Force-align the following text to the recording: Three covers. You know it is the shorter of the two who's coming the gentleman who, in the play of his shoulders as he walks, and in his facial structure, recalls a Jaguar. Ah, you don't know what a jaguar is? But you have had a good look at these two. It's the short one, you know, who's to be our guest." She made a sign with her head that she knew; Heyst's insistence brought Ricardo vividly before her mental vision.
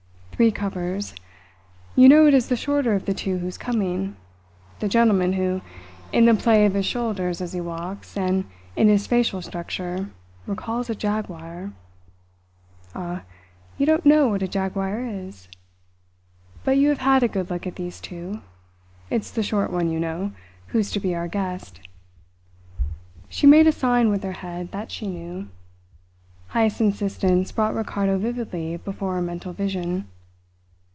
Three 0.41 0.49
covers. 0.49 1.13
You 1.95 2.09
know 2.09 2.25
it 2.25 2.33
is 2.33 2.49
the 2.49 2.55
shorter 2.55 2.95
of 2.95 3.05
the 3.05 3.13
two 3.13 3.37
who's 3.37 3.59
coming 3.59 4.15
the 4.79 4.87
gentleman 4.89 5.33
who, 5.33 5.61
in 6.11 6.25
the 6.25 6.33
play 6.33 6.65
of 6.65 6.73
his 6.73 6.83
shoulders 6.87 7.41
as 7.41 7.53
he 7.53 7.61
walks, 7.61 8.17
and 8.17 8.45
in 8.75 8.87
his 8.87 9.05
facial 9.05 9.43
structure, 9.43 10.09
recalls 10.47 10.89
a 10.89 10.95
Jaguar. 10.95 11.73
Ah, 12.95 13.21
you 13.77 13.85
don't 13.85 14.03
know 14.03 14.29
what 14.29 14.41
a 14.41 14.47
jaguar 14.47 15.01
is? 15.05 15.47
But 16.63 16.77
you 16.79 16.89
have 16.89 16.97
had 17.01 17.21
a 17.21 17.27
good 17.27 17.51
look 17.51 17.67
at 17.67 17.75
these 17.75 18.01
two. 18.01 18.41
It's 19.11 19.29
the 19.29 19.43
short 19.43 19.71
one, 19.71 19.91
you 19.91 19.99
know, 19.99 20.31
who's 20.69 20.89
to 20.93 20.99
be 20.99 21.13
our 21.13 21.27
guest." 21.27 21.81
She 23.29 23.45
made 23.45 23.67
a 23.67 23.71
sign 23.71 24.09
with 24.09 24.23
her 24.23 24.31
head 24.41 24.71
that 24.71 24.89
she 24.91 25.05
knew; 25.05 25.49
Heyst's 26.53 26.81
insistence 26.81 27.51
brought 27.51 27.75
Ricardo 27.75 28.17
vividly 28.17 28.77
before 28.77 29.13
her 29.13 29.21
mental 29.21 29.53
vision. 29.53 30.07